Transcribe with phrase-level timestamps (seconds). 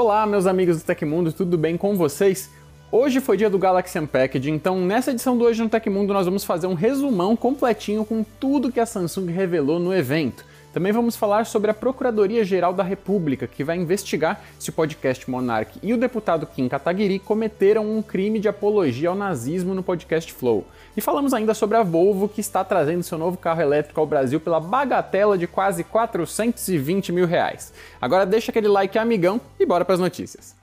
[0.00, 2.48] Olá, meus amigos do Tecmundo, tudo bem com vocês?
[2.92, 6.44] Hoje foi dia do Galaxy Unpacked, então nessa edição do Hoje no Tecmundo nós vamos
[6.44, 10.44] fazer um resumão completinho com tudo que a Samsung revelou no evento.
[10.72, 15.78] Também vamos falar sobre a Procuradoria-Geral da República, que vai investigar se o podcast Monarch
[15.82, 20.66] e o deputado Kim Kataguiri cometeram um crime de apologia ao nazismo no podcast Flow.
[20.96, 24.40] E falamos ainda sobre a Volvo, que está trazendo seu novo carro elétrico ao Brasil
[24.40, 27.72] pela bagatela de quase 420 mil reais.
[28.00, 30.54] Agora deixa aquele like amigão e bora para as notícias.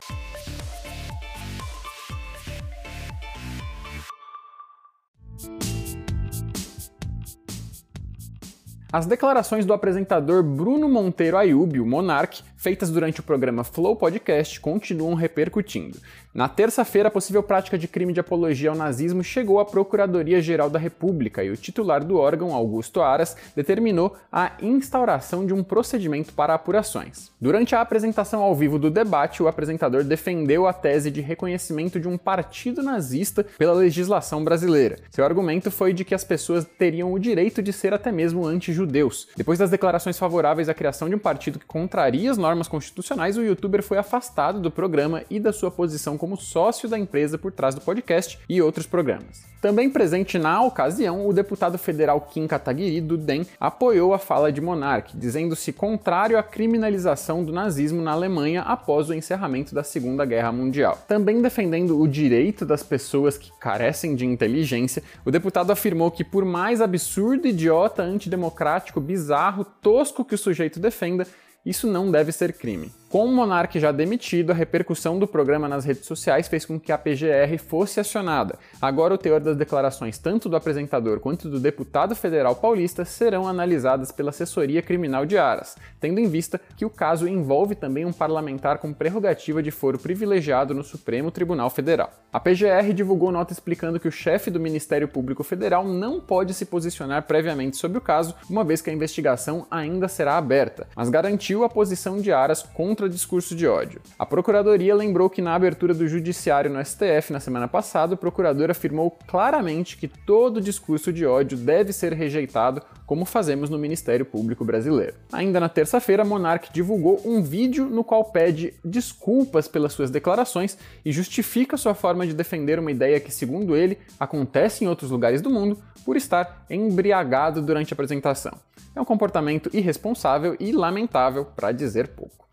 [8.91, 14.59] As declarações do apresentador Bruno Monteiro Ayub, o Monark, feitas durante o programa Flow Podcast,
[14.59, 15.99] continuam repercutindo.
[16.33, 20.77] Na terça-feira, a possível prática de crime de apologia ao nazismo chegou à Procuradoria-Geral da
[20.77, 26.55] República e o titular do órgão, Augusto Aras, determinou a instauração de um procedimento para
[26.55, 27.31] apurações.
[27.39, 32.07] Durante a apresentação ao vivo do debate, o apresentador defendeu a tese de reconhecimento de
[32.07, 34.97] um partido nazista pela legislação brasileira.
[35.11, 39.29] Seu argumento foi de que as pessoas teriam o direito de ser até mesmo anti-judeus.
[39.37, 43.43] Depois das declarações favoráveis à criação de um partido que contraria as normas constitucionais, o
[43.43, 47.75] youtuber foi afastado do programa e da sua posição como sócio da empresa por trás
[47.75, 49.43] do podcast e outros programas.
[49.65, 54.61] Também presente na ocasião, o deputado federal Kim Kataguiri, do DEM, apoiou a fala de
[54.61, 60.51] Monark, dizendo-se contrário à criminalização do nazismo na Alemanha após o encerramento da Segunda Guerra
[60.51, 60.99] Mundial.
[61.07, 66.45] Também defendendo o direito das pessoas que carecem de inteligência, o deputado afirmou que, por
[66.45, 71.25] mais absurdo, idiota, antidemocrático, bizarro, tosco que o sujeito defenda,
[71.65, 72.91] isso não deve ser crime.
[73.07, 76.91] Com o Monark já demitido, a repercussão do programa nas redes sociais fez com que
[76.91, 78.57] a PGR fosse acionada.
[78.81, 84.11] Agora, o teor das declarações tanto do apresentador quanto do deputado federal paulista serão analisadas
[84.11, 88.79] pela assessoria criminal de Aras, tendo em vista que o caso envolve também um parlamentar
[88.79, 92.11] com prerrogativa de foro privilegiado no Supremo Tribunal Federal.
[92.33, 96.65] A PGR divulgou nota explicando que o chefe do Ministério Público Federal não pode se
[96.65, 101.63] posicionar previamente sobre o caso, uma vez que a investigação ainda será aberta, mas garantiu
[101.63, 103.99] a posição de Aras contra contra discurso de ódio.
[104.17, 108.71] A Procuradoria lembrou que na abertura do Judiciário no STF na semana passada, o procurador
[108.71, 114.63] afirmou claramente que todo discurso de ódio deve ser rejeitado, como fazemos no Ministério Público
[114.63, 115.15] Brasileiro.
[115.33, 121.11] Ainda na terça-feira, Monark divulgou um vídeo no qual pede desculpas pelas suas declarações e
[121.11, 125.49] justifica sua forma de defender uma ideia que, segundo ele, acontece em outros lugares do
[125.49, 128.53] mundo por estar embriagado durante a apresentação.
[128.95, 132.45] É um comportamento irresponsável e lamentável, para dizer pouco.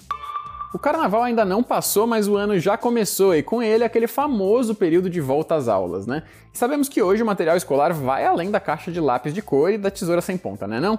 [0.74, 4.74] O carnaval ainda não passou, mas o ano já começou e com ele aquele famoso
[4.74, 6.22] período de volta às aulas, né?
[6.52, 9.70] E sabemos que hoje o material escolar vai além da caixa de lápis de cor
[9.70, 10.98] e da tesoura sem ponta, né não?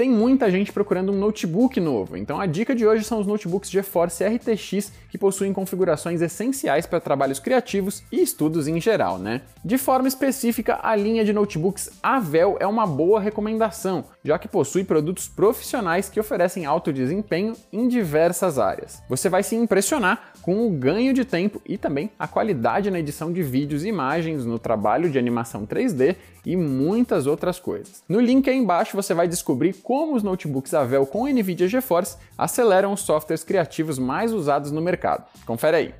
[0.00, 3.68] Tem muita gente procurando um notebook novo, então a dica de hoje são os notebooks
[3.68, 9.42] GeForce RTX que possuem configurações essenciais para trabalhos criativos e estudos em geral, né?
[9.62, 14.84] De forma específica, a linha de notebooks Avel é uma boa recomendação, já que possui
[14.84, 19.02] produtos profissionais que oferecem alto desempenho em diversas áreas.
[19.06, 23.30] Você vai se impressionar com o ganho de tempo e também a qualidade na edição
[23.30, 28.02] de vídeos e imagens, no trabalho de animação 3D e muitas outras coisas.
[28.08, 32.92] No link aí embaixo você vai descobrir como os notebooks Avel com NVIDIA GeForce aceleram
[32.92, 35.24] os softwares criativos mais usados no mercado.
[35.44, 35.94] Confere aí.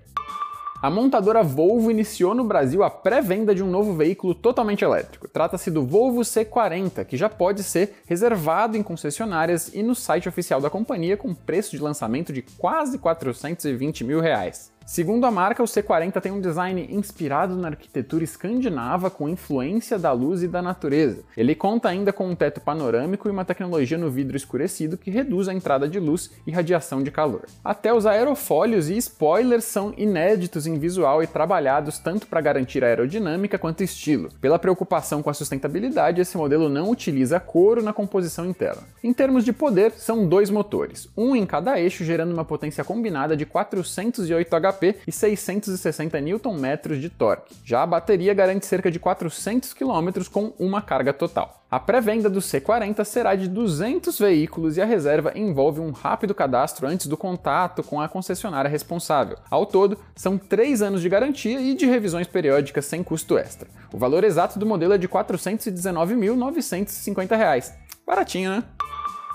[0.81, 5.27] A montadora Volvo iniciou no Brasil a pré-venda de um novo veículo totalmente elétrico.
[5.27, 10.61] Trata-se do Volvo C40, que já pode ser reservado em concessionárias e no site oficial
[10.61, 14.71] da companhia com preço de lançamento de quase 420 mil reais.
[14.91, 20.11] Segundo a marca, o C40 tem um design inspirado na arquitetura escandinava com influência da
[20.11, 21.23] luz e da natureza.
[21.37, 25.47] Ele conta ainda com um teto panorâmico e uma tecnologia no vidro escurecido que reduz
[25.47, 27.47] a entrada de luz e radiação de calor.
[27.65, 33.61] Até os aerofólios e spoilers são inéditos em visual e trabalhados tanto para garantir aerodinâmica
[33.61, 34.29] quanto estilo.
[34.41, 38.83] Pela preocupação com a sustentabilidade, esse modelo não utiliza couro na composição interna.
[39.05, 43.37] Em termos de poder, são dois motores, um em cada eixo gerando uma potência combinada
[43.37, 47.55] de 408 HP E 660 Nm de torque.
[47.65, 51.63] Já a bateria garante cerca de 400 km com uma carga total.
[51.71, 56.85] A pré-venda do C40 será de 200 veículos e a reserva envolve um rápido cadastro
[56.87, 59.39] antes do contato com a concessionária responsável.
[59.49, 63.69] Ao todo, são 3 anos de garantia e de revisões periódicas sem custo extra.
[63.93, 67.73] O valor exato do modelo é de R$ 419.950.
[68.05, 68.65] Baratinho, né?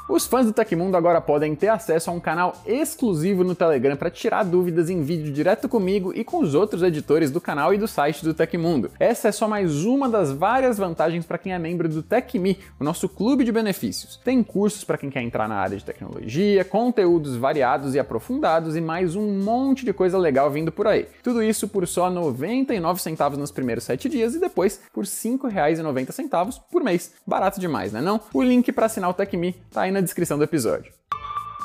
[0.07, 4.11] Os fãs do Tecmundo agora podem ter acesso a um canal exclusivo no Telegram para
[4.11, 7.87] tirar dúvidas em vídeo direto comigo e com os outros editores do canal e do
[7.87, 8.91] site do Tecmundo.
[8.99, 12.83] Essa é só mais uma das várias vantagens para quem é membro do TecMe, o
[12.83, 14.17] nosso clube de benefícios.
[14.23, 18.81] Tem cursos para quem quer entrar na área de tecnologia, conteúdos variados e aprofundados e
[18.81, 21.07] mais um monte de coisa legal vindo por aí.
[21.23, 26.61] Tudo isso por só 99 centavos nos primeiros 7 dias e depois por R$ 5,90
[26.71, 27.11] por mês.
[27.25, 28.21] Barato demais, né não?
[28.31, 30.91] O link para assinar o TecMe tá aí na descrição do episódio.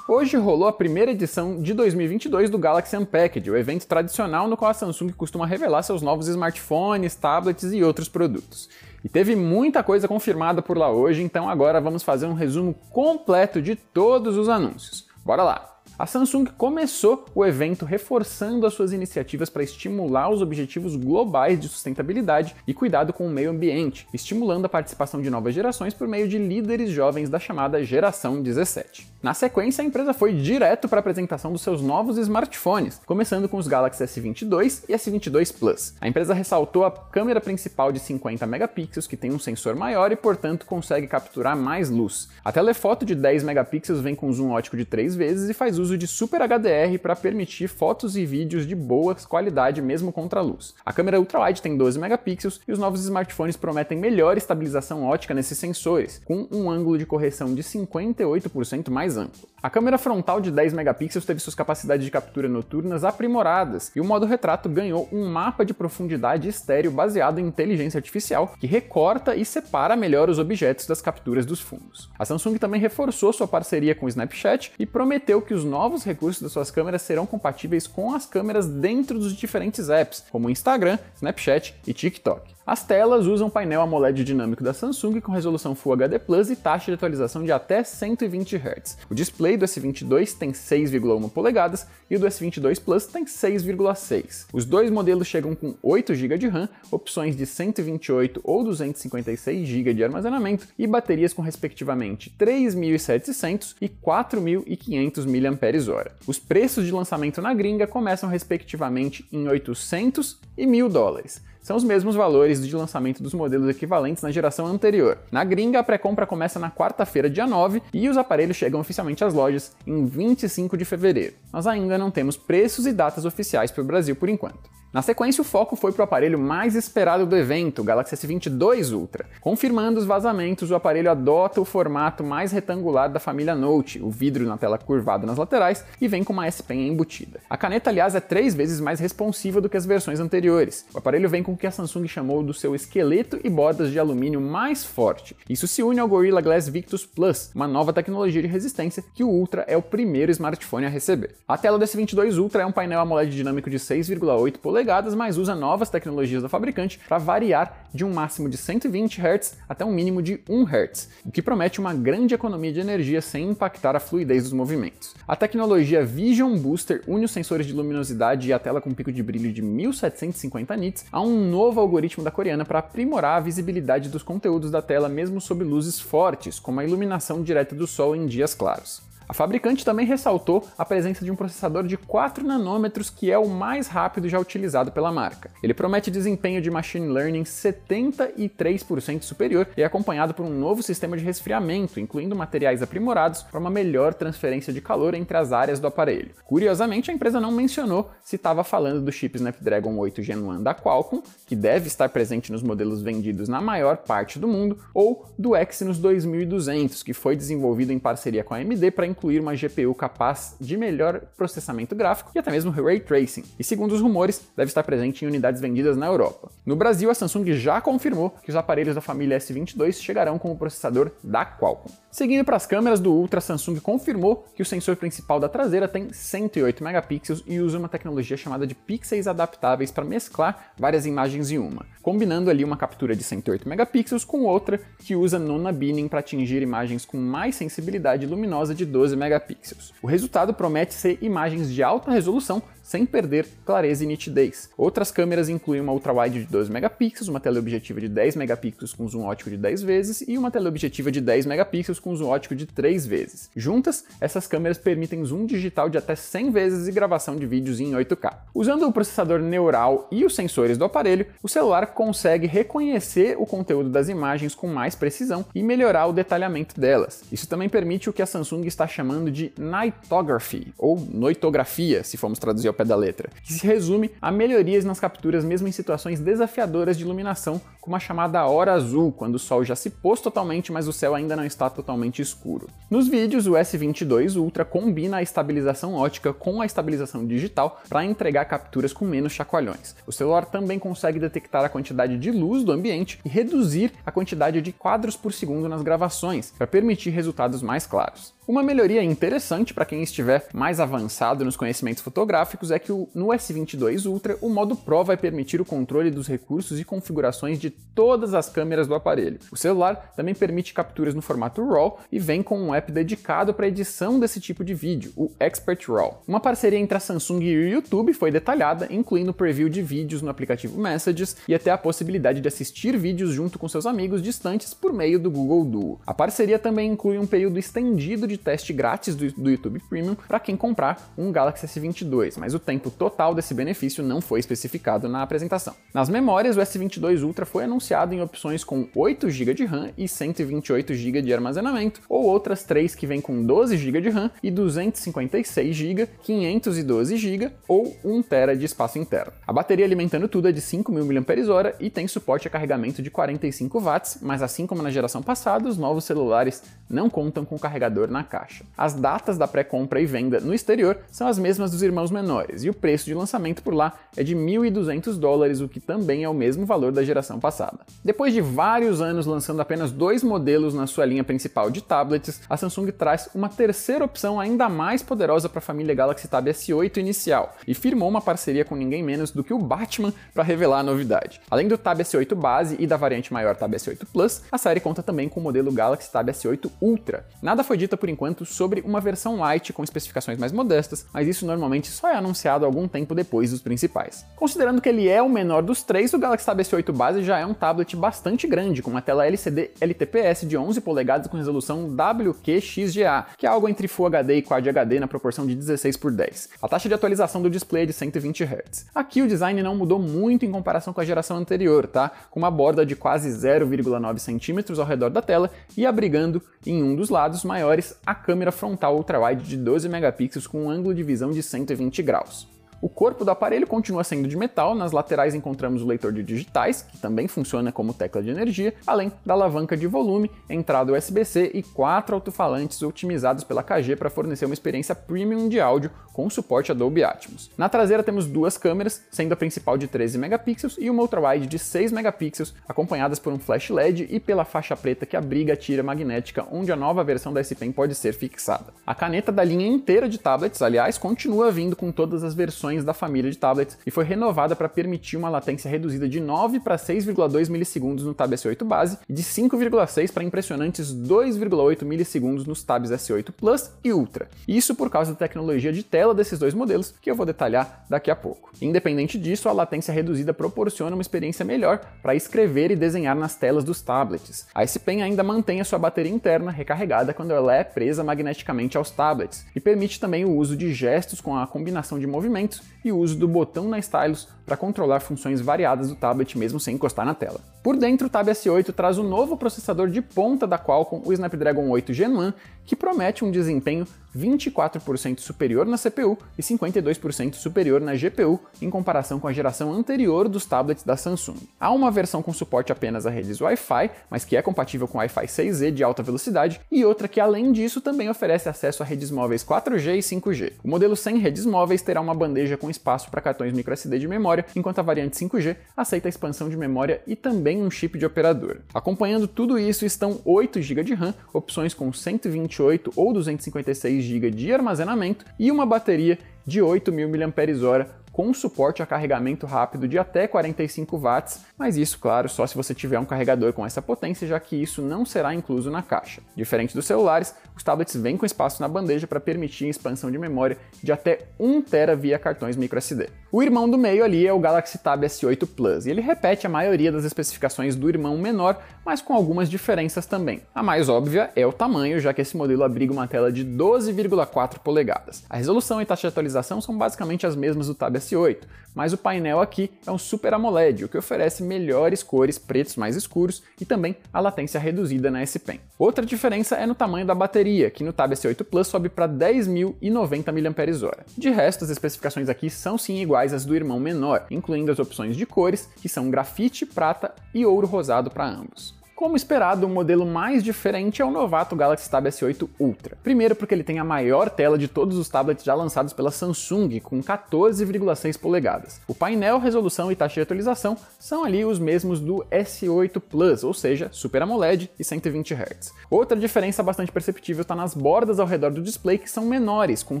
[0.06, 4.70] Hoje rolou a primeira edição de 2022 do Galaxy Unpacked, o evento tradicional no qual
[4.70, 8.68] a Samsung costuma revelar seus novos smartphones, tablets e outros produtos.
[9.02, 13.62] E teve muita coisa confirmada por lá hoje, então agora vamos fazer um resumo completo
[13.62, 15.06] de todos os anúncios.
[15.24, 15.77] Bora lá!
[15.98, 21.68] A Samsung começou o evento reforçando as suas iniciativas para estimular os objetivos globais de
[21.68, 26.28] sustentabilidade e cuidado com o meio ambiente, estimulando a participação de novas gerações por meio
[26.28, 29.08] de líderes jovens da chamada Geração 17.
[29.20, 33.56] Na sequência, a empresa foi direto para a apresentação dos seus novos smartphones, começando com
[33.56, 35.92] os Galaxy S22 e S22 Plus.
[36.00, 40.16] A empresa ressaltou a câmera principal de 50 megapixels, que tem um sensor maior e,
[40.16, 42.28] portanto, consegue capturar mais luz.
[42.44, 45.98] A telefoto de 10 megapixels vem com zoom ótico de 3 vezes e faz uso
[45.98, 50.74] de Super HDR para permitir fotos e vídeos de boa qualidade mesmo contra a luz.
[50.86, 55.58] A câmera ultrawide tem 12 megapixels e os novos smartphones prometem melhor estabilização ótica nesses
[55.58, 59.48] sensores, com um ângulo de correção de 58% mais mais amplo.
[59.60, 64.04] A câmera frontal de 10 megapixels teve suas capacidades de captura noturnas aprimoradas e o
[64.04, 69.44] modo retrato ganhou um mapa de profundidade estéreo baseado em inteligência artificial que recorta e
[69.44, 72.08] separa melhor os objetos das capturas dos fundos.
[72.16, 76.42] A Samsung também reforçou sua parceria com o Snapchat e prometeu que os novos recursos
[76.42, 81.74] das suas câmeras serão compatíveis com as câmeras dentro dos diferentes apps, como Instagram, Snapchat
[81.84, 82.57] e TikTok.
[82.68, 86.90] As telas usam painel AMOLED dinâmico da Samsung com resolução Full HD Plus e taxa
[86.90, 88.98] de atualização de até 120 Hz.
[89.08, 94.48] O display do S22 tem 6,1 polegadas e o do S22 Plus tem 6,6.
[94.52, 99.94] Os dois modelos chegam com 8 GB de RAM, opções de 128 ou 256 GB
[99.94, 106.10] de armazenamento e baterias com respectivamente 3.700 e 4.500 mAh.
[106.26, 111.84] Os preços de lançamento na gringa começam respectivamente em 800 e 1.000 dólares são os
[111.84, 115.18] mesmos valores de lançamento dos modelos equivalentes na geração anterior.
[115.30, 119.34] Na gringa, a pré-compra começa na quarta-feira, dia 9, e os aparelhos chegam oficialmente às
[119.34, 121.34] lojas em 25 de fevereiro.
[121.52, 124.70] Nós ainda não temos preços e datas oficiais para o Brasil por enquanto.
[124.90, 128.90] Na sequência, o foco foi para o aparelho mais esperado do evento, o Galaxy S22
[128.90, 129.26] Ultra.
[129.38, 134.46] Confirmando os vazamentos, o aparelho adota o formato mais retangular da família Note, o vidro
[134.46, 137.40] na tela curvado nas laterais e vem com uma S Pen embutida.
[137.50, 140.86] A caneta, aliás, é três vezes mais responsiva do que as versões anteriores.
[140.94, 143.98] O aparelho vem com o que a Samsung chamou do seu esqueleto e bordas de
[143.98, 145.36] alumínio mais forte.
[145.50, 149.28] Isso se une ao Gorilla Glass Victus Plus, uma nova tecnologia de resistência que o
[149.28, 151.34] Ultra é o primeiro smartphone a receber.
[151.46, 155.36] A tela do S22 Ultra é um painel AMOLED dinâmico de 6,8 polegadas polegadas, mas
[155.36, 159.90] usa novas tecnologias da fabricante para variar de um máximo de 120 Hz até um
[159.90, 164.00] mínimo de 1 Hz, o que promete uma grande economia de energia sem impactar a
[164.00, 165.16] fluidez dos movimentos.
[165.26, 169.20] A tecnologia Vision Booster une os sensores de luminosidade e a tela com pico de
[169.20, 174.22] brilho de 1750 nits a um novo algoritmo da coreana para aprimorar a visibilidade dos
[174.22, 178.54] conteúdos da tela mesmo sob luzes fortes, como a iluminação direta do sol em dias
[178.54, 179.07] claros.
[179.28, 183.46] A fabricante também ressaltou a presença de um processador de 4 nanômetros que é o
[183.46, 185.50] mais rápido já utilizado pela marca.
[185.62, 191.14] Ele promete desempenho de machine learning 73% superior e é acompanhado por um novo sistema
[191.14, 195.86] de resfriamento, incluindo materiais aprimorados para uma melhor transferência de calor entre as áreas do
[195.86, 196.30] aparelho.
[196.46, 200.74] Curiosamente, a empresa não mencionou se estava falando do chip Snapdragon 8 Gen 1 da
[200.74, 205.54] Qualcomm, que deve estar presente nos modelos vendidos na maior parte do mundo, ou do
[205.54, 210.54] Exynos 2200, que foi desenvolvido em parceria com a AMD para incluir uma GPU capaz
[210.60, 214.84] de melhor processamento gráfico e até mesmo ray tracing, e segundo os rumores, deve estar
[214.84, 216.50] presente em unidades vendidas na Europa.
[216.64, 220.56] No Brasil, a Samsung já confirmou que os aparelhos da família S22 chegarão com o
[220.56, 221.90] processador da Qualcomm.
[222.10, 225.86] Seguindo para as câmeras do Ultra, a Samsung confirmou que o sensor principal da traseira
[225.86, 231.50] tem 108 megapixels e usa uma tecnologia chamada de pixels adaptáveis para mesclar várias imagens
[231.50, 236.08] em uma, combinando ali uma captura de 108 megapixels com outra que usa nona binning
[236.08, 239.94] para atingir imagens com mais sensibilidade luminosa de 12 12 megapixels.
[240.02, 244.70] O resultado promete ser imagens de alta resolução sem perder clareza e nitidez.
[244.74, 249.26] Outras câmeras incluem uma ultrawide de 12 megapixels, uma teleobjetiva de 10 megapixels com zoom
[249.26, 253.04] ótico de 10 vezes e uma teleobjetiva de 10 megapixels com zoom ótico de 3
[253.04, 253.50] vezes.
[253.54, 257.92] Juntas, essas câmeras permitem zoom digital de até 100 vezes e gravação de vídeos em
[257.92, 258.32] 8K.
[258.54, 263.90] Usando o processador neural e os sensores do aparelho, o celular consegue reconhecer o conteúdo
[263.90, 267.22] das imagens com mais precisão e melhorar o detalhamento delas.
[267.30, 272.38] Isso também permite o que a Samsung está chamando de nightography, ou noitografia, se formos
[272.38, 276.20] traduzir ao pé da letra, que se resume a melhorias nas capturas mesmo em situações
[276.20, 280.70] desafiadoras de iluminação, como a chamada hora azul, quando o sol já se pôs totalmente,
[280.70, 282.68] mas o céu ainda não está totalmente escuro.
[282.88, 288.44] Nos vídeos, o S22 Ultra combina a estabilização ótica com a estabilização digital para entregar
[288.44, 289.96] capturas com menos chacoalhões.
[290.06, 294.60] O celular também consegue detectar a quantidade de luz do ambiente e reduzir a quantidade
[294.60, 298.38] de quadros por segundo nas gravações, para permitir resultados mais claros.
[298.48, 304.06] Uma melhoria interessante para quem estiver mais avançado nos conhecimentos fotográficos é que no S22
[304.06, 308.48] Ultra o modo Pro vai permitir o controle dos recursos e configurações de todas as
[308.48, 309.38] câmeras do aparelho.
[309.50, 313.68] O celular também permite capturas no formato RAW e vem com um app dedicado para
[313.68, 316.22] edição desse tipo de vídeo, o Expert RAW.
[316.26, 320.30] Uma parceria entre a Samsung e o YouTube foi detalhada, incluindo preview de vídeos no
[320.30, 324.92] aplicativo Messages e até a possibilidade de assistir vídeos junto com seus amigos distantes por
[324.92, 326.00] meio do Google Duo.
[326.06, 330.40] A parceria também inclui um período estendido de teste grátis do, do YouTube Premium para
[330.40, 335.22] quem comprar um Galaxy S22, mas o tempo total desse benefício não foi especificado na
[335.22, 335.74] apresentação.
[335.94, 340.06] Nas memórias, o S22 Ultra foi anunciado em opções com 8 GB de RAM e
[340.06, 344.50] 128 GB de armazenamento, ou outras três que vêm com 12 GB de RAM e
[344.50, 349.32] 256 GB, 512 GB ou 1 TB de espaço interno.
[349.46, 353.80] A bateria alimentando tudo é de 5.000 mAh e tem suporte a carregamento de 45
[353.80, 358.24] watts, mas assim como na geração passada, os novos celulares não contam com carregador na
[358.24, 358.64] caixa.
[358.76, 362.70] As datas da pré-compra e venda no exterior são as mesmas dos irmãos menores, e
[362.70, 366.34] o preço de lançamento por lá é de 1.200 dólares, o que também é o
[366.34, 367.78] mesmo valor da geração passada.
[368.04, 372.56] Depois de vários anos lançando apenas dois modelos na sua linha principal de tablets, a
[372.56, 377.56] Samsung traz uma terceira opção ainda mais poderosa para a família Galaxy Tab S8 inicial,
[377.66, 381.40] e firmou uma parceria com ninguém menos do que o Batman para revelar a novidade.
[381.50, 385.02] Além do Tab S8 base e da variante maior Tab S8 Plus, a série conta
[385.02, 387.26] também com o modelo Galaxy Tab S8 Ultra.
[387.42, 391.46] Nada foi dito por enquanto sobre uma versão light com especificações mais modestas, mas isso
[391.46, 392.27] normalmente só é anunciado
[392.64, 394.24] algum tempo depois dos principais.
[394.36, 397.46] Considerando que ele é o menor dos três, o Galaxy Tab S8 base já é
[397.46, 403.26] um tablet bastante grande, com uma tela LCD LTPS de 11 polegadas com resolução WQXGA,
[403.36, 406.50] que é algo entre Full HD e Quad HD na proporção de 16 por 10.
[406.62, 408.86] A taxa de atualização do display é de 120 Hz.
[408.94, 412.10] Aqui o design não mudou muito em comparação com a geração anterior, tá?
[412.30, 416.94] Com uma borda de quase 0,9 centímetros ao redor da tela e abrigando em um
[416.94, 421.30] dos lados maiores a câmera frontal ultrawide de 12 megapixels com um ângulo de visão
[421.30, 422.57] de 120 graus graus.
[422.80, 426.82] O corpo do aparelho continua sendo de metal, nas laterais encontramos o leitor de digitais,
[426.82, 431.62] que também funciona como tecla de energia, além da alavanca de volume, entrada USB-C e
[431.62, 437.02] quatro alto-falantes otimizados pela KG para fornecer uma experiência premium de áudio com suporte Dolby
[437.02, 437.50] Atmos.
[437.58, 441.58] Na traseira temos duas câmeras, sendo a principal de 13 megapixels e uma ultrawide de
[441.58, 445.82] 6 megapixels, acompanhadas por um flash LED e pela faixa preta que abriga a tira
[445.82, 448.72] magnética onde a nova versão da S Pen pode ser fixada.
[448.86, 452.94] A caneta da linha inteira de tablets, aliás, continua vindo com todas as versões da
[452.94, 457.48] família de tablets e foi renovada para permitir uma latência reduzida de 9 para 6,2
[457.48, 463.32] milissegundos no Tab S8 base e de 5,6 para impressionantes 2,8 milissegundos nos Tabs S8
[463.32, 464.28] Plus e Ultra.
[464.46, 468.10] Isso por causa da tecnologia de tela desses dois modelos, que eu vou detalhar daqui
[468.10, 468.50] a pouco.
[468.60, 473.64] Independente disso, a latência reduzida proporciona uma experiência melhor para escrever e desenhar nas telas
[473.64, 474.46] dos tablets.
[474.54, 478.76] A S Pen ainda mantém a sua bateria interna recarregada quando ela é presa magneticamente
[478.76, 482.92] aos tablets e permite também o uso de gestos com a combinação de movimentos e
[482.92, 487.04] o uso do botão na stylus para controlar funções variadas do tablet mesmo sem encostar
[487.04, 487.38] na tela.
[487.62, 491.68] Por dentro, o Tab S8 traz o novo processador de ponta da Qualcomm, o Snapdragon
[491.68, 492.32] 8 Gen 1,
[492.64, 493.86] que promete um desempenho
[494.16, 500.28] 24% superior na CPU e 52% superior na GPU em comparação com a geração anterior
[500.28, 501.36] dos tablets da Samsung.
[501.60, 505.26] Há uma versão com suporte apenas a redes Wi-Fi, mas que é compatível com Wi-Fi
[505.26, 509.44] 6E de alta velocidade, e outra que além disso também oferece acesso a redes móveis
[509.44, 510.52] 4G e 5G.
[510.64, 514.37] O modelo sem redes móveis terá uma bandeja com espaço para cartões microSD de memória,
[514.54, 518.58] enquanto a variante 5G aceita a expansão de memória e também um chip de operador.
[518.72, 524.52] Acompanhando tudo isso estão 8 GB de RAM, opções com 128 ou 256 GB de
[524.52, 530.98] armazenamento e uma bateria de 8.000 mAh com suporte a carregamento rápido de até 45
[530.98, 534.60] watts, mas isso, claro, só se você tiver um carregador com essa potência, já que
[534.60, 536.20] isso não será incluso na caixa.
[536.34, 540.18] Diferente dos celulares, os tablets vêm com espaço na bandeja para permitir a expansão de
[540.18, 543.08] memória de até 1 TB via cartões microSD.
[543.30, 546.50] O irmão do meio ali é o Galaxy Tab S8 Plus, e ele repete a
[546.50, 550.40] maioria das especificações do irmão menor, mas com algumas diferenças também.
[550.54, 554.60] A mais óbvia é o tamanho, já que esse modelo abriga uma tela de 12,4
[554.60, 555.24] polegadas.
[555.28, 558.44] A resolução e taxa de atualização são basicamente as mesmas do Tab S8,
[558.74, 562.96] mas o painel aqui é um Super AMOLED, o que oferece melhores cores, pretos mais
[562.96, 565.60] escuros e também a latência reduzida na S Pen.
[565.78, 570.32] Outra diferença é no tamanho da bateria, que no Tab S8 Plus sobe para 10.090
[570.32, 571.04] mAh.
[571.16, 575.16] De resto, as especificações aqui são sim iguais às do irmão menor, incluindo as opções
[575.16, 578.77] de cores, que são grafite, prata e ouro rosado para ambos.
[578.98, 582.98] Como esperado, o modelo mais diferente é o novato Galaxy Tab S8 Ultra.
[583.00, 586.80] Primeiro porque ele tem a maior tela de todos os tablets já lançados pela Samsung,
[586.80, 588.80] com 14,6 polegadas.
[588.88, 593.54] O painel, resolução e taxa de atualização são ali os mesmos do S8 Plus, ou
[593.54, 595.72] seja, Super AMOLED e 120 Hz.
[595.88, 600.00] Outra diferença bastante perceptível está nas bordas ao redor do display, que são menores, com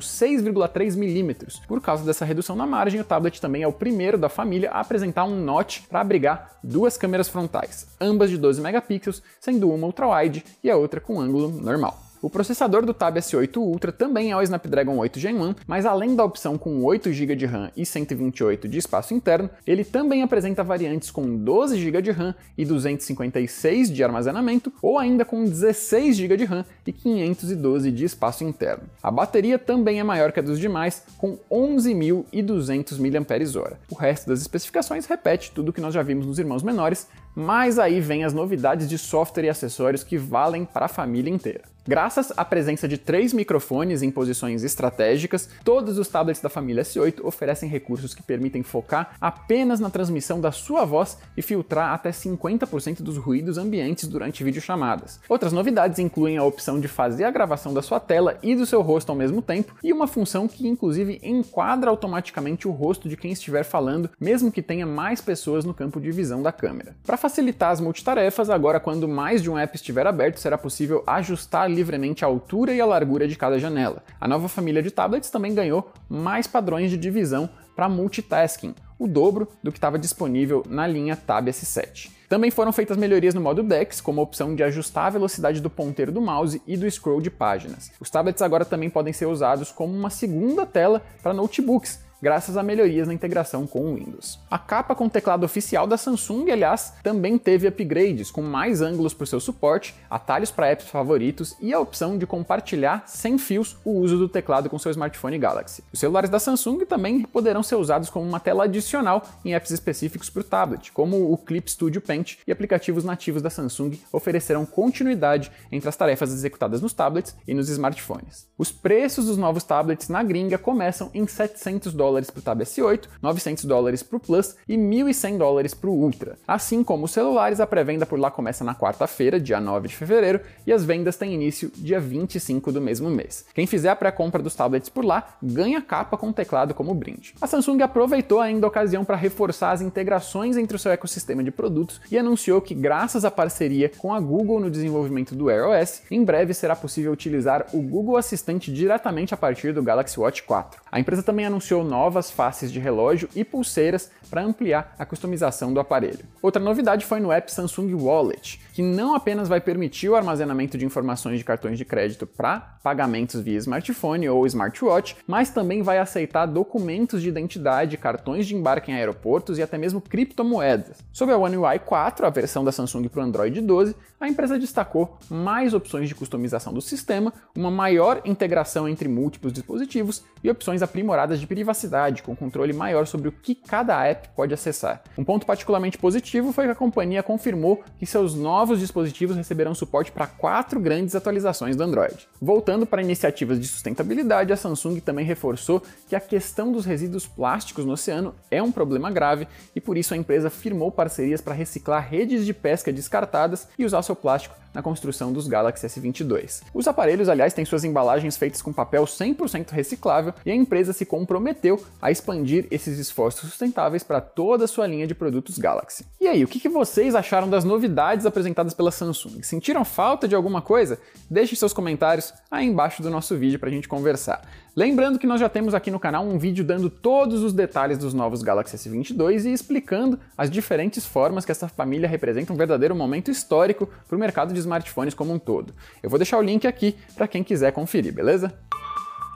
[0.00, 1.62] 6,3 mm.
[1.68, 4.80] Por causa dessa redução na margem, o tablet também é o primeiro da família a
[4.80, 9.86] apresentar um notch para abrigar duas câmeras frontais, ambas de 12 megapixels megapixels, sendo uma
[9.86, 12.08] ultra-wide e a outra com ângulo normal.
[12.20, 16.16] O processador do Tab S8 Ultra também é o Snapdragon 8 Gen 1, mas além
[16.16, 20.64] da opção com 8 GB de RAM e 128 de espaço interno, ele também apresenta
[20.64, 26.36] variantes com 12 GB de RAM e 256 de armazenamento, ou ainda com 16 GB
[26.38, 28.82] de RAM e 512 de espaço interno.
[29.00, 33.78] A bateria também é maior que a dos demais, com 11.200 mAh.
[33.88, 37.06] O resto das especificações repete tudo o que nós já vimos nos irmãos menores,
[37.38, 41.62] mas aí vem as novidades de software e acessórios que valem para a família inteira.
[41.88, 47.24] Graças à presença de três microfones em posições estratégicas, todos os tablets da família S8
[47.24, 53.00] oferecem recursos que permitem focar apenas na transmissão da sua voz e filtrar até 50%
[53.00, 55.18] dos ruídos ambientes durante videochamadas.
[55.30, 58.82] Outras novidades incluem a opção de fazer a gravação da sua tela e do seu
[58.82, 63.32] rosto ao mesmo tempo e uma função que inclusive enquadra automaticamente o rosto de quem
[63.32, 66.94] estiver falando, mesmo que tenha mais pessoas no campo de visão da câmera.
[67.02, 71.70] Para facilitar as multitarefas, agora quando mais de um app estiver aberto, será possível ajustar
[71.70, 74.02] livremente a altura e a largura de cada janela.
[74.18, 79.46] A nova família de tablets também ganhou mais padrões de divisão para multitasking, o dobro
[79.62, 82.10] do que estava disponível na linha Tab S7.
[82.30, 85.70] Também foram feitas melhorias no modo DeX, como a opção de ajustar a velocidade do
[85.70, 87.90] ponteiro do mouse e do scroll de páginas.
[88.00, 92.62] Os tablets agora também podem ser usados como uma segunda tela para notebooks, graças a
[92.62, 94.38] melhorias na integração com o Windows.
[94.50, 99.24] A capa com teclado oficial da Samsung, aliás, também teve upgrades, com mais ângulos para
[99.24, 103.92] o seu suporte, atalhos para apps favoritos e a opção de compartilhar sem fios o
[103.92, 105.84] uso do teclado com seu smartphone Galaxy.
[105.92, 110.28] Os celulares da Samsung também poderão ser usados como uma tela adicional em apps específicos
[110.28, 115.52] para o tablet, como o Clip Studio Paint e aplicativos nativos da Samsung oferecerão continuidade
[115.70, 118.48] entre as tarefas executadas nos tablets e nos smartphones.
[118.56, 122.60] Os preços dos novos tablets na gringa começam em 700 dólares dólares para o Tab
[122.60, 126.36] S8, 900 dólares para o Plus e 1.100 dólares para o Ultra.
[126.46, 130.40] Assim como os celulares, a pré-venda por lá começa na quarta-feira, dia 9 de fevereiro,
[130.66, 133.44] e as vendas têm início dia 25 do mesmo mês.
[133.54, 137.34] Quem fizer a pré-compra dos tablets por lá ganha capa com teclado como brinde.
[137.40, 141.50] A Samsung aproveitou ainda a ocasião para reforçar as integrações entre o seu ecossistema de
[141.50, 146.02] produtos e anunciou que, graças à parceria com a Google no desenvolvimento do Wear OS,
[146.10, 150.80] em breve será possível utilizar o Google Assistente diretamente a partir do Galaxy Watch 4.
[150.90, 155.80] A empresa também anunciou novas faces de relógio e pulseiras para ampliar a customização do
[155.80, 156.24] aparelho.
[156.40, 160.84] Outra novidade foi no app Samsung Wallet, que não apenas vai permitir o armazenamento de
[160.84, 166.46] informações de cartões de crédito para pagamentos via smartphone ou smartwatch, mas também vai aceitar
[166.46, 170.98] documentos de identidade, cartões de embarque em aeroportos e até mesmo criptomoedas.
[171.12, 174.58] Sob a One UI 4, a versão da Samsung para o Android 12, a empresa
[174.58, 180.82] destacou mais opções de customização do sistema, uma maior integração entre múltiplos dispositivos e opções
[180.82, 181.87] aprimoradas de privacidade,
[182.22, 185.02] com controle maior sobre o que cada app pode acessar.
[185.16, 190.12] Um ponto particularmente positivo foi que a companhia confirmou que seus novos dispositivos receberão suporte
[190.12, 192.28] para quatro grandes atualizações do Android.
[192.40, 197.84] Voltando para iniciativas de sustentabilidade, a Samsung também reforçou que a questão dos resíduos plásticos
[197.84, 202.06] no oceano é um problema grave e por isso a empresa firmou parcerias para reciclar
[202.08, 206.62] redes de pesca descartadas e usar seu plástico na construção dos Galaxy S22.
[206.72, 211.04] Os aparelhos, aliás, têm suas embalagens feitas com papel 100% reciclável e a empresa se
[211.04, 216.06] comprometeu a expandir esses esforços sustentáveis para toda a sua linha de produtos Galaxy.
[216.20, 219.42] E aí, o que vocês acharam das novidades apresentadas pela Samsung?
[219.42, 220.98] Sentiram falta de alguma coisa?
[221.30, 224.42] Deixe seus comentários aí embaixo do nosso vídeo para a gente conversar.
[224.76, 228.14] Lembrando que nós já temos aqui no canal um vídeo dando todos os detalhes dos
[228.14, 233.30] novos Galaxy S22 e explicando as diferentes formas que essa família representa um verdadeiro momento
[233.30, 235.74] histórico para o mercado de smartphones como um todo.
[236.02, 238.54] Eu vou deixar o link aqui para quem quiser conferir, beleza?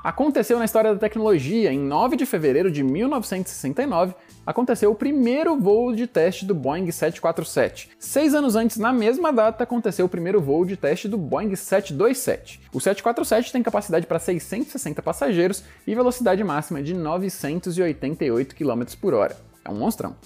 [0.03, 5.95] Aconteceu na história da tecnologia, em 9 de fevereiro de 1969, aconteceu o primeiro voo
[5.95, 7.91] de teste do Boeing 747.
[8.01, 12.63] Seis anos antes, na mesma data, aconteceu o primeiro voo de teste do Boeing 727.
[12.73, 19.37] O 747 tem capacidade para 660 passageiros e velocidade máxima de 988 km por hora.
[19.65, 20.17] É um monstrão.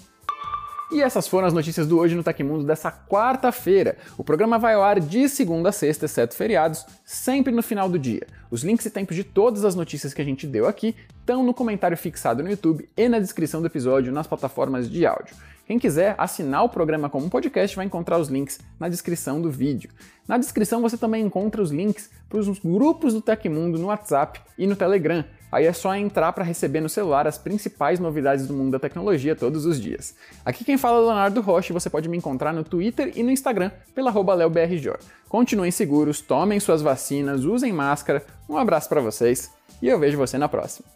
[0.90, 3.96] E essas foram as notícias do Hoje no Tecmundo dessa quarta-feira.
[4.16, 7.98] O programa vai ao ar de segunda a sexta, exceto feriados, sempre no final do
[7.98, 8.24] dia.
[8.52, 11.52] Os links e tempos de todas as notícias que a gente deu aqui estão no
[11.52, 15.34] comentário fixado no YouTube e na descrição do episódio nas plataformas de áudio.
[15.66, 19.90] Quem quiser assinar o programa como podcast vai encontrar os links na descrição do vídeo.
[20.26, 24.64] Na descrição você também encontra os links para os grupos do Tecmundo no WhatsApp e
[24.64, 25.24] no Telegram.
[25.50, 29.34] Aí é só entrar para receber no celular as principais novidades do mundo da tecnologia
[29.34, 30.14] todos os dias.
[30.44, 33.32] Aqui quem fala é Leonardo Rocha e você pode me encontrar no Twitter e no
[33.32, 34.92] Instagram pela LeoBRJ.
[35.28, 38.24] Continuem seguros, tomem suas vacinas, usem máscara.
[38.48, 39.50] Um abraço para vocês
[39.82, 40.95] e eu vejo você na próxima.